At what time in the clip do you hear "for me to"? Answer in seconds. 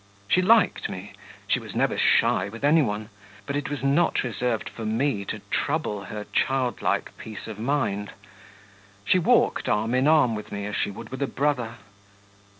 4.67-5.41